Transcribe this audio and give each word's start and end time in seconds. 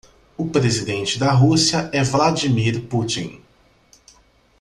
O 0.35 0.47
presidente 0.49 1.19
da 1.19 1.31
Rússia 1.31 1.87
é 1.93 2.01
Vladimir 2.03 2.81
Putin. 2.87 3.39